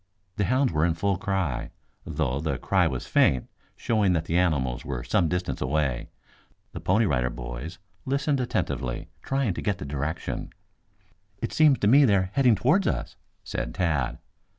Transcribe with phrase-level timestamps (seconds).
[0.37, 1.69] The hounds were in full cry,
[2.05, 6.09] though the cry was faint, showing that the animals were some distance away.
[6.71, 10.53] The Pony Rider Boys listened attentively, trying to get the direction.
[11.37, 14.17] "It seems to me that they are heading towards us," said Tad.